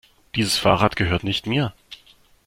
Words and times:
Dieses 0.33 0.57
Fahrrad 0.57 0.95
gehört 0.95 1.23
nicht 1.23 1.45
mir. 1.45 1.75